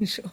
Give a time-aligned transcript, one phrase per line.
[0.00, 0.24] Bonjour.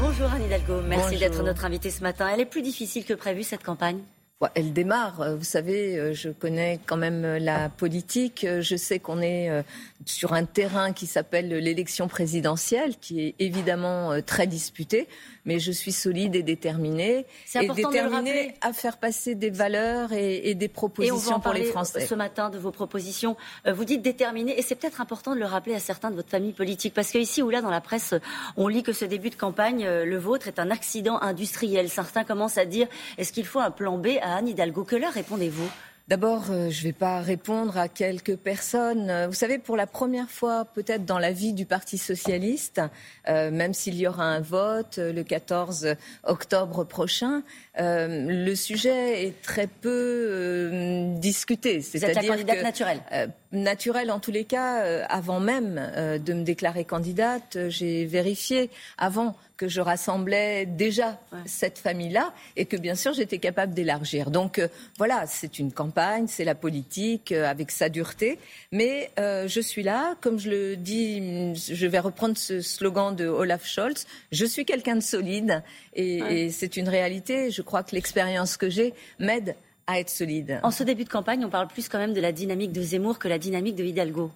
[0.00, 2.28] Bonjour Anne Hidalgo, merci d'être notre invitée ce matin.
[2.32, 4.00] Elle est plus difficile que prévu cette campagne?
[4.54, 5.36] Elle démarre.
[5.36, 8.44] Vous savez, euh, je connais quand même euh, la politique.
[8.44, 9.50] Euh, je sais qu'on est
[10.04, 15.08] sur un terrain qui s'appelle l'élection présidentielle, qui est évidemment très disputé.
[15.46, 17.24] Mais je suis solide et déterminée.
[17.54, 22.04] Et déterminée à faire passer des valeurs et, des propositions pour les Français.
[22.06, 24.58] Ce matin, de vos propositions, vous dites déterminée.
[24.58, 26.94] Et c'est peut-être important de le rappeler à certains de votre famille politique.
[26.94, 28.14] Parce qu'ici ou là, dans la presse,
[28.56, 31.88] on lit que ce début de campagne, le vôtre, est un accident industriel.
[31.88, 34.84] Certains commencent à dire est-ce qu'il faut un plan B Anne Hidalgo.
[34.84, 35.68] Que leur répondez-vous?
[36.08, 39.10] D'abord, euh, je ne vais pas répondre à quelques personnes.
[39.10, 42.80] Euh, vous savez, pour la première fois, peut-être dans la vie du Parti socialiste,
[43.28, 47.42] euh, même s'il y aura un vote le 14 octobre prochain,
[47.76, 51.80] le sujet est très peu discuté.
[51.80, 53.00] C'est-à-dire la candidate naturelle
[53.62, 55.04] Naturelle en tous les cas.
[55.08, 55.74] avant même
[56.24, 62.76] de me déclarer candidate, j'ai vérifié avant que je rassemblais déjà cette famille-là et que
[62.76, 64.30] bien sûr j'étais capable d'élargir.
[64.30, 64.60] Donc
[64.98, 68.38] voilà, c'est une campagne c'est la politique euh, avec sa dureté.
[68.72, 73.26] Mais euh, je suis là, comme je le dis, je vais reprendre ce slogan de
[73.26, 75.62] Olaf Scholz, je suis quelqu'un de solide
[75.94, 77.50] et, c'est une réalité.
[77.50, 80.60] Je crois que l'expérience que j'ai m'aide à être solide.
[80.62, 83.18] En ce début de campagne, on parle plus quand même de la dynamique de Zemmour
[83.18, 84.30] que la dynamique de Hidalgo.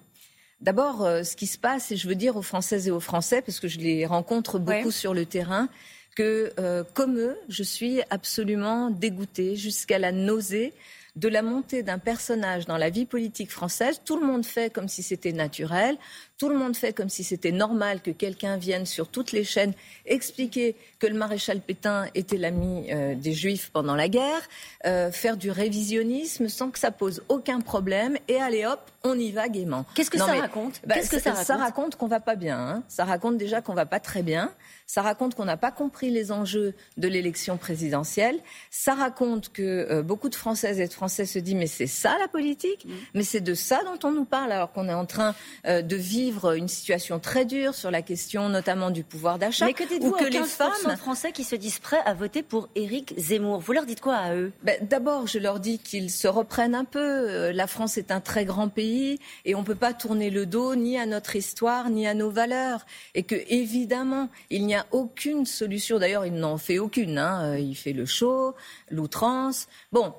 [0.61, 3.41] D'abord, euh, ce qui se passe, et je veux dire aux Françaises et aux Français,
[3.41, 5.69] parce que je les rencontre beaucoup sur le terrain,
[6.15, 6.53] que
[6.93, 10.73] comme eux, je suis absolument dégoûtée jusqu'à la nausée
[11.15, 14.01] de la montée d'un personnage dans la vie politique française.
[14.05, 15.97] Tout le monde fait comme si c'était naturel,
[16.37, 19.73] tout le monde fait comme si c'était normal que quelqu'un vienne sur toutes les chaînes
[20.05, 24.41] expliquer que le maréchal Pétain était l'ami euh, des Juifs pendant la guerre,
[24.85, 29.31] euh, faire du révisionnisme sans que ça pose aucun problème, et allez hop, on y
[29.31, 29.85] va gaiement.
[29.95, 30.81] Qu'est-ce que, ça raconte?
[30.85, 32.57] bah, Qu'est-ce que ça raconte Ça raconte qu'on va pas bien.
[32.57, 32.83] Hein.
[32.87, 34.51] Ça raconte déjà qu'on va pas très bien.
[34.87, 38.39] Ça raconte qu'on n'a pas compris les enjeux de l'élection présidentielle.
[38.69, 42.15] Ça raconte que euh, beaucoup de Françaises et de Français se disent mais c'est ça
[42.19, 42.91] la politique mm.
[43.15, 45.33] Mais c'est de ça dont on nous parle alors qu'on est en train
[45.65, 49.65] euh, de vivre une situation très dure sur la question notamment du pouvoir d'achat.
[49.65, 53.15] Mais que dites-vous que les femmes Français qui se disent prêts à voter pour Éric
[53.17, 54.51] Zemmour Vous leur dites quoi à eux?
[54.61, 56.99] Ben, D'abord, je leur dis qu'ils se reprennent un peu.
[56.99, 60.45] Euh, la France est un très grand pays et on ne peut pas tourner le
[60.45, 62.85] dos ni à notre histoire ni à nos valeurs
[63.15, 65.97] et que évidemment il n'y a aucune solution.
[65.97, 67.17] D'ailleurs, il n'en fait aucune.
[67.17, 67.57] Hein.
[67.57, 68.53] Il fait le show,
[68.91, 69.67] l'outrance.
[69.91, 70.13] Bon,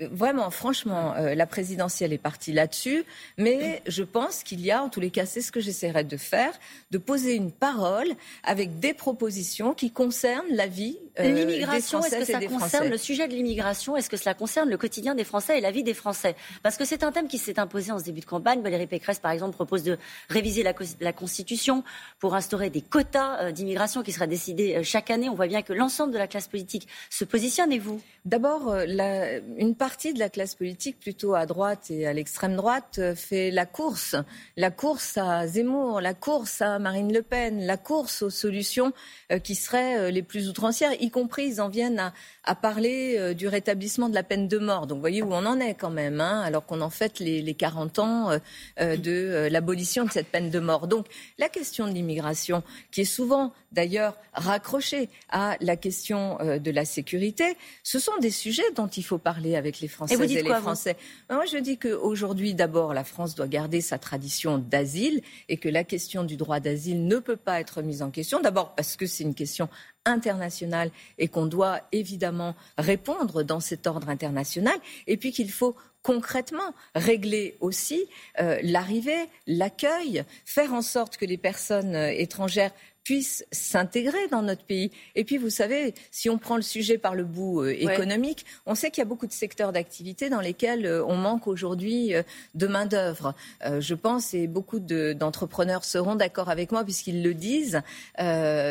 [0.00, 3.04] vraiment, franchement, euh, la présidentielle est partie là-dessus,
[3.38, 6.16] mais je pense qu'il y a, en tous les cas, c'est ce que j'essaierai de
[6.16, 6.52] faire,
[6.90, 8.08] de poser une parole
[8.42, 12.04] avec des propositions qui concernent la vie euh, l'immigration.
[12.04, 13.96] Est-ce que ça concerne le sujet de l'immigration?
[13.96, 16.34] Est-ce que cela concerne le quotidien des Français et la vie des Français?
[16.62, 18.62] Parce que c'est un thème qui s'est imposé en ce début de campagne.
[18.62, 19.96] Valérie Pécresse, par exemple, propose de
[20.28, 21.84] réviser la, la Constitution
[22.18, 25.28] pour instaurer des quotas euh, d'immigration qui seraient décidés chaque année.
[25.28, 27.72] On voit bien que l'ensemble de la classe politique se positionne.
[27.72, 28.00] Et vous?
[28.24, 33.14] D'abord, une partie de la classe politique, plutôt à droite et à l'extrême droite, euh,
[33.14, 34.16] fait la course.
[34.56, 38.94] La course à Zemmour, la course à Marine Le Pen, la course aux solutions
[39.30, 43.48] euh, qui seraient euh, les plus outrancières, y compris ils en viennent à, parler du
[43.48, 44.86] rétablissement de la peine de mort.
[44.86, 47.42] Donc vous voyez où on en est quand même, hein, alors qu'on en fête les,
[47.42, 48.38] les 40 ans
[48.78, 50.86] de l'abolition de cette peine de mort.
[50.86, 51.06] Donc
[51.38, 52.62] la question de l'immigration,
[52.92, 58.70] qui est souvent d'ailleurs raccrochée à la question de la sécurité, ce sont des sujets
[58.76, 60.96] dont il faut parler avec les Françaises et, les Français.
[61.30, 65.84] Moi, je dis qu'aujourd'hui, d'abord, la France doit garder sa tradition d'asile et que la
[65.84, 68.40] question du droit d'asile ne peut pas être mise en question.
[68.40, 69.68] D'abord parce que c'est une question
[70.04, 74.76] internationale et qu'on doit évidemment répondre dans cet ordre international.
[75.06, 78.04] Et puis qu'il faut concrètement régler aussi
[78.38, 82.72] euh, l'arrivée, l'accueil, faire en sorte que les personnes euh, étrangères
[83.04, 84.90] puissent s'intégrer dans notre pays.
[85.14, 88.74] Et puis, vous savez, si on prend le sujet par le bout euh, économique, on
[88.74, 92.22] sait qu'il y a beaucoup de secteurs d'activité dans lesquels euh, on manque aujourd'hui euh,
[92.54, 93.34] de main-d'œuvre.
[93.78, 97.82] je pense, et beaucoup d'entrepreneurs seront d'accord avec moi puisqu'ils le disent.
[98.18, 98.22] on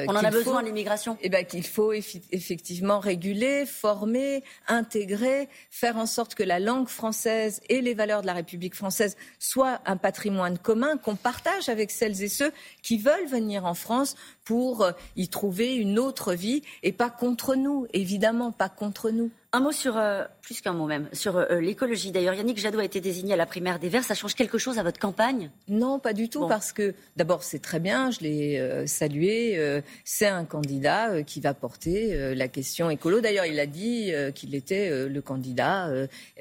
[0.07, 1.17] en a besoin, l'immigration.
[1.21, 7.61] Eh ben, qu'il faut effectivement réguler, former, intégrer, faire en sorte que la langue française
[7.69, 12.23] et les valeurs de la République française soient un patrimoine commun qu'on partage avec celles
[12.23, 12.51] et ceux
[12.81, 17.55] qui veulent venir en France pour euh, y trouver une autre vie et pas contre
[17.55, 19.31] nous, évidemment pas contre nous.
[19.55, 22.11] Un mot sur euh, plus qu'un mot même, sur euh, l'écologie.
[22.11, 24.03] D'ailleurs, Yannick Jadot a été désigné à la primaire des Verts.
[24.03, 25.51] Ça change quelque chose à votre campagne?
[25.67, 29.59] Non, pas du tout, parce que d'abord, c'est très bien, je l'ai euh, salué.
[30.03, 33.21] C'est un candidat qui va porter la question écolo.
[33.21, 35.89] D'ailleurs, il a dit qu'il était le candidat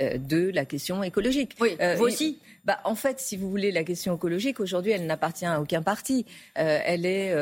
[0.01, 1.55] de la question écologique.
[1.61, 2.39] Oui, vous aussi?
[2.65, 6.27] Bah, En fait, si vous voulez, la question écologique, aujourd'hui, elle n'appartient à aucun parti.
[6.55, 7.35] elle est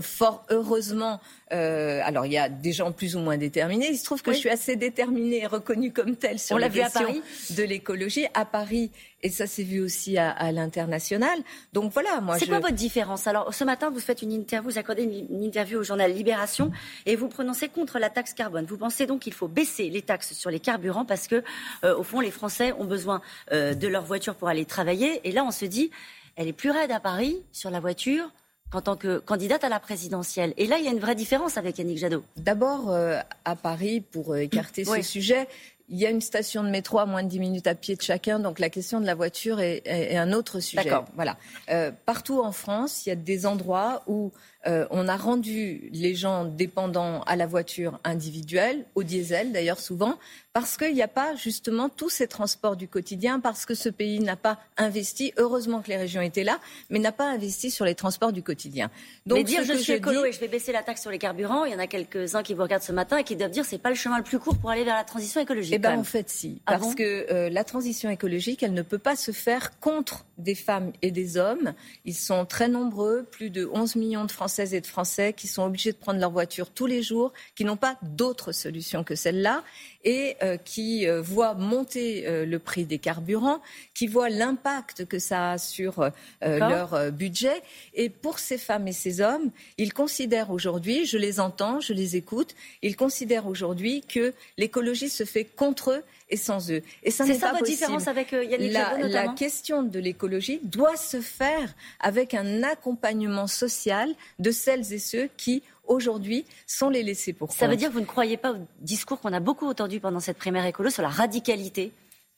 [0.00, 1.20] fort heureusement
[1.52, 3.88] euh, alors, il y a des gens plus ou moins déterminés.
[3.90, 7.08] Il se trouve que je suis assez déterminée et reconnue comme telle sur la question
[7.50, 8.90] de l'écologie à Paris.
[9.24, 11.40] Et ça s'est vu aussi à, l'international.
[11.72, 12.38] Donc voilà, moi.
[12.38, 13.26] C'est quoi votre différence?
[13.26, 16.70] Alors, ce matin, vous faites une interview, vous accordez une, interview au journal Libération
[17.04, 18.64] et vous prononcez contre la taxe carbone.
[18.66, 21.42] Vous pensez donc qu'il faut baisser les taxes sur les carburants parce que,
[21.84, 23.20] euh, au fond, les Français ont besoin
[23.50, 25.20] euh, de leur voiture pour aller travailler.
[25.26, 25.90] Et là, on se dit,
[26.36, 28.30] elle est plus raide à Paris sur la voiture
[28.72, 30.52] en tant que candidate à la présidentielle.
[30.56, 32.22] Et là, il y a une vraie différence avec Yannick Jadot.
[32.36, 35.48] D'abord, euh, à Paris, pour euh, écarter ce sujet,
[35.88, 38.02] il y a une station de métro à moins de 10 minutes à pied de
[38.02, 40.90] chacun, donc la question de la voiture est, un autre sujet.
[41.14, 41.38] Voilà.
[41.70, 44.30] Euh, partout en France, il y a des endroits où
[44.66, 50.18] euh, on a rendu les gens dépendants à la voiture individuelle, au diesel d'ailleurs souvent,
[50.52, 54.18] parce qu'il n'y a pas justement tous ces transports du quotidien, parce que ce pays
[54.18, 56.58] n'a pas investi, heureusement que les régions étaient là,
[56.90, 58.90] mais n'a pas investi sur les transports du quotidien.
[59.26, 61.64] Donc, mais dire je suis écolo et je vais baisser la taxe sur les carburants,
[61.64, 63.78] il y en a quelques-uns qui vous regardent ce matin et qui doivent dire c'est
[63.78, 65.74] pas le chemin le plus court pour aller vers la transition écologique.
[65.74, 68.98] Eh bien en fait si, ah parce que euh, la transition écologique, elle ne peut
[68.98, 71.74] pas se faire contre des femmes et des hommes.
[72.04, 75.62] Ils sont très nombreux, plus de 11 millions de Français et de Français qui sont
[75.62, 79.62] obligés de prendre leur voiture tous les jours, qui n'ont pas d'autre solution que celle-là
[80.04, 83.60] et euh, qui euh, voient monter euh, le prix des carburants,
[83.94, 86.10] qui voient l'impact que ça a sur
[86.42, 87.62] leur budget.
[87.94, 92.16] Et pour ces femmes et ces hommes, ils considèrent aujourd'hui, je les entends, je les
[92.16, 96.82] écoute, ils considèrent aujourd'hui que l'écologie se fait contre eux et sans eux.
[97.02, 100.27] Et ça n'est ça votre différence avec Yannick la, la question de l'écologie
[100.62, 107.02] doit se faire avec un accompagnement social de celles et ceux qui aujourd'hui sont les
[107.02, 109.66] laissés pour Ça veut dire que vous ne croyez pas au discours qu'on a beaucoup
[109.66, 111.92] entendu pendant cette primaire écolo sur la radicalité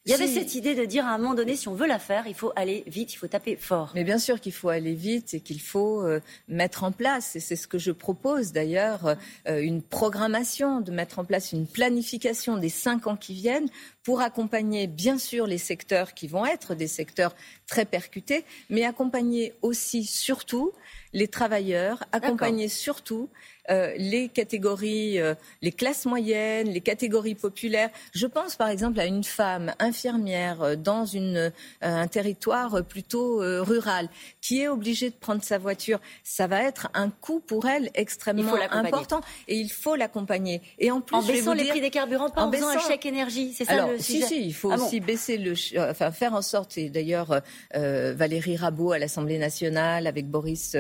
[0.06, 1.98] il y avait cette idée de dire à un moment donné, si on veut la
[1.98, 3.92] faire, il faut aller vite, il faut taper fort.
[3.94, 7.40] Mais bien sûr qu'il faut aller vite et qu'il faut euh, mettre en place, et
[7.40, 9.16] c'est ce que je propose d'ailleurs,
[9.46, 13.68] euh, une programmation, de mettre en place une planification des cinq ans qui viennent
[14.02, 17.34] pour accompagner bien sûr les secteurs qui vont être des secteurs
[17.66, 20.72] très percutés, mais accompagner aussi surtout
[21.12, 23.28] les travailleurs, accompagner surtout
[23.70, 27.90] euh, les catégories, euh, les classes moyennes, les catégories populaires.
[28.12, 34.08] Je pense par exemple à une femme infirmière euh, dans une, un territoire plutôt rural
[34.40, 36.00] qui est obligée de prendre sa voiture.
[36.24, 40.62] Ça va être un coût pour elle extrêmement important et il faut l'accompagner.
[40.78, 43.52] Et en plus, en baissant les prix des carburants, pas en, faisant un chèque énergie,
[43.52, 44.26] c'est ça le sujet.
[44.26, 45.54] Si, si, il faut ah aussi baisser le,
[45.90, 46.76] enfin faire en sorte.
[46.78, 47.40] Et d'ailleurs,
[47.74, 50.76] Valérie Rabault à l'Assemblée nationale avec Boris,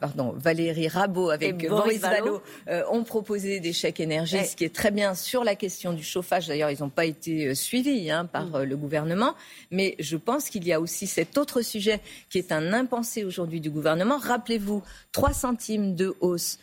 [0.00, 4.64] pardon, Valérie Rabault avec Boris Boris Vallaud euh, ont proposé des chèques énergie, ce qui
[4.64, 6.46] est très bien sur la question du chauffage.
[6.46, 8.54] D'ailleurs, ils n'ont pas été euh, suivis hein, par mm.
[8.54, 9.34] euh, le gouvernement.
[9.70, 13.60] Mais je pense qu'il y a aussi cet autre sujet qui est un impensé aujourd'hui
[13.60, 14.18] du gouvernement.
[14.18, 14.82] Rappelez-vous,
[15.12, 16.58] 3 centimes de hausse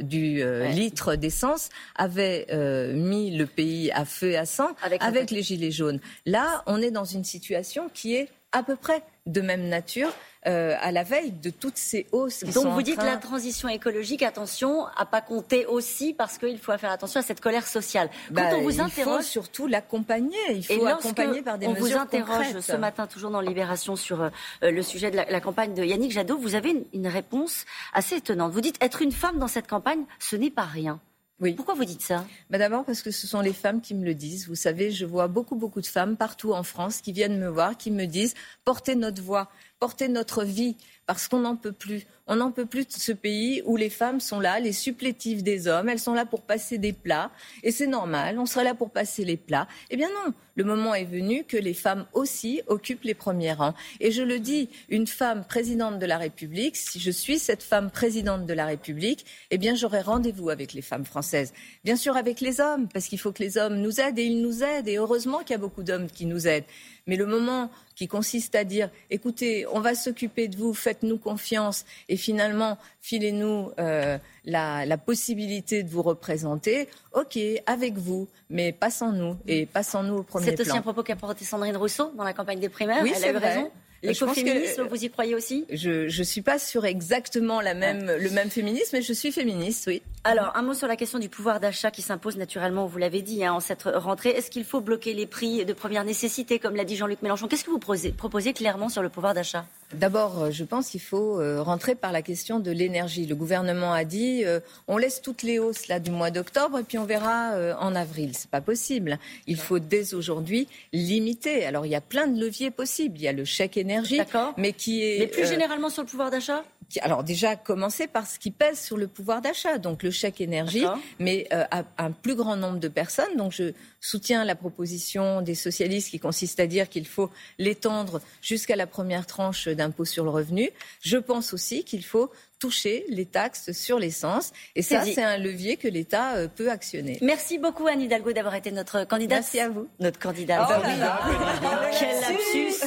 [0.00, 2.46] du litre d'essence avait
[2.94, 4.70] mis le pays à feu et à sang
[5.00, 6.00] avec les gilets jaunes.
[6.24, 10.10] Là, on est dans une situation qui est à peu près de même nature.
[10.46, 14.22] Euh, à la veille de toutes ces hausses qui Donc vous dites la transition écologique,
[14.22, 18.08] attention à pas compter aussi parce qu'il faut faire attention à cette colère sociale.
[18.28, 20.38] Quand bah, on vous interroge, il faut surtout l'accompagner.
[20.50, 23.96] Il faut accompagner par des on mesures On vous interroge ce matin toujours dans Libération
[23.96, 24.30] sur euh,
[24.62, 26.38] le sujet de la, campagne de Yannick Jadot.
[26.38, 28.52] Vous avez une, réponse assez étonnante.
[28.52, 31.00] Vous dites être une femme dans cette campagne, ce n'est pas rien.
[31.40, 31.52] Oui.
[31.52, 32.24] Pourquoi vous dites ça?
[32.50, 34.48] Bah D'abord parce que ce sont les femmes qui me le disent.
[34.48, 37.76] Vous savez, je vois beaucoup, beaucoup de femmes partout en France qui viennent me voir,
[37.76, 40.76] qui me disent portez notre voix porter notre vie
[41.08, 42.06] parce qu'on n'en peut plus.
[42.26, 45.66] On n'en peut plus de ce pays où les femmes sont là, les supplétives des
[45.66, 47.30] hommes, elles sont là pour passer des plats,
[47.62, 49.66] et c'est normal, on serait là pour passer les plats.
[49.88, 53.72] Eh bien non, le moment est venu que les femmes aussi occupent les premiers rangs.
[54.00, 57.90] Et je le dis, une femme présidente de la République, si je suis cette femme
[57.90, 61.54] présidente de la République, eh bien j'aurai rendez-vous avec les femmes françaises.
[61.82, 64.42] Bien sûr avec les hommes, parce qu'il faut que les hommes nous aident, et ils
[64.42, 66.66] nous aident, et heureusement qu'il y a beaucoup d'hommes qui nous aident.
[67.08, 71.84] Mais le moment qui consiste à dire écoutez, on va s'occuper de vous, faites-nous confiance
[72.08, 79.12] et finalement filez-nous euh, la, possibilité de vous représenter, ok, avec vous, mais pas sans
[79.12, 80.54] nous et pas sans nous au premier plan.
[80.56, 83.02] C'est aussi un propos qu'a porté Sandrine Rousseau dans la campagne des primaires.
[83.02, 83.70] Oui, Elle a eu raison.
[84.02, 85.66] L'écoféminisme, vous y croyez aussi?
[85.70, 89.84] Je ne suis pas sur exactement la même, le même féminisme, mais je suis féministe,
[89.88, 90.02] oui.
[90.24, 93.44] Alors, un mot sur la question du pouvoir d'achat qui s'impose naturellement, vous l'avez dit,
[93.44, 94.30] hein, en cette rentrée.
[94.30, 97.48] Est-ce qu'il faut bloquer les prix de première nécessité, comme l'a dit Jean-Luc Mélenchon?
[97.48, 99.66] Qu'est-ce que vous proposez, proposez clairement sur le pouvoir d'achat?
[99.94, 103.24] D'abord, euh, je pense qu'il faut euh, rentrer par la question de l'énergie.
[103.24, 106.82] Le gouvernement a dit euh, on laisse toutes les hausses là du mois d'octobre et
[106.82, 108.32] puis on verra en avril.
[108.34, 109.18] C'est pas possible.
[109.46, 111.64] Il faut dès aujourd'hui limiter.
[111.64, 113.16] Alors il y a plein de leviers possibles.
[113.18, 114.20] Il y a le chèque énergie,
[114.56, 116.64] mais qui est mais plus généralement sur le pouvoir d'achat?
[117.02, 120.86] alors déjà commencer par ce qui pèse sur le pouvoir d'achat, donc le chèque énergie,
[121.18, 123.36] mais à un plus grand nombre de personnes.
[123.36, 128.76] Donc je soutiens la proposition des socialistes qui consiste à dire qu'il faut l'étendre jusqu'à
[128.76, 130.70] la première tranche d'impôt sur le revenu.
[131.00, 134.52] Je pense aussi qu'il faut toucher les taxes sur l'essence.
[134.74, 137.18] Et ça, c'est un levier que l'État euh, peut actionner.
[137.22, 139.40] Merci beaucoup, Anne Hidalgo, d'avoir été notre candidate.
[139.40, 139.88] Merci à vous.
[140.00, 140.68] Notre candidate.
[140.68, 141.96] Oh, oui.
[141.98, 142.84] Quel lapsus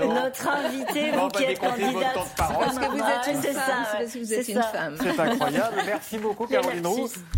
[0.00, 2.18] Notre invité, vous qui êtes candidate.
[2.36, 3.86] Parce que vous êtes une femme.
[3.90, 4.96] C'est parce que vous êtes une femme.
[5.00, 5.76] C'est incroyable.
[5.86, 7.10] Merci beaucoup, Caroline Roux.